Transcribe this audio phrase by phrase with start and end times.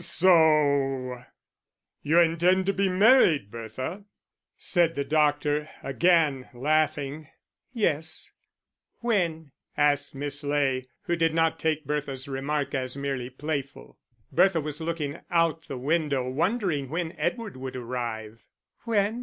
[0.03, 1.23] "So
[2.01, 4.03] you intend to be married, Bertha?"
[4.57, 7.27] said the doctor, again laughing.
[7.71, 8.31] "Yes."
[9.01, 13.99] "When?" asked Miss Ley, who did not take Bertha's remark as merely playful.
[14.31, 18.43] Bertha was looking out the window, wondering when Edward would arrive.
[18.85, 19.19] "When?"